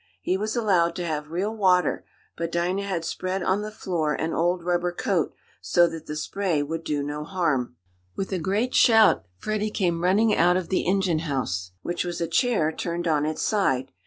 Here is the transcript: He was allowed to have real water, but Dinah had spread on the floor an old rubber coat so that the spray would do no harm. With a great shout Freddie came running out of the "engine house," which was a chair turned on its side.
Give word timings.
He 0.19 0.35
was 0.35 0.55
allowed 0.55 0.95
to 0.95 1.05
have 1.05 1.29
real 1.29 1.55
water, 1.55 2.03
but 2.35 2.51
Dinah 2.51 2.87
had 2.87 3.05
spread 3.05 3.43
on 3.43 3.61
the 3.61 3.69
floor 3.69 4.15
an 4.15 4.33
old 4.33 4.63
rubber 4.63 4.91
coat 4.91 5.31
so 5.61 5.85
that 5.85 6.07
the 6.07 6.15
spray 6.15 6.63
would 6.63 6.83
do 6.83 7.03
no 7.03 7.23
harm. 7.23 7.75
With 8.15 8.31
a 8.31 8.39
great 8.39 8.73
shout 8.73 9.27
Freddie 9.37 9.69
came 9.69 10.03
running 10.03 10.35
out 10.35 10.57
of 10.57 10.69
the 10.69 10.87
"engine 10.87 11.19
house," 11.19 11.73
which 11.83 12.03
was 12.03 12.19
a 12.19 12.27
chair 12.27 12.71
turned 12.71 13.07
on 13.07 13.27
its 13.27 13.43
side. 13.43 13.91